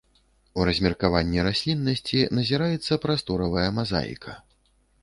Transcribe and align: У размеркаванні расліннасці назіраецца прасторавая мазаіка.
У 0.61 0.63
размеркаванні 0.69 1.45
расліннасці 1.49 2.25
назіраецца 2.39 3.01
прасторавая 3.05 3.69
мазаіка. 3.79 4.33